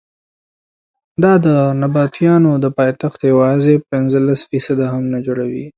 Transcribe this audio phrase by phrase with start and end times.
[1.23, 1.47] دا د
[1.81, 5.65] نبطیانو د پایتخت یوازې پنځلس فیصده هم نه جوړوي.